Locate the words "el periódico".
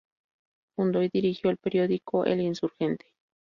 1.51-2.25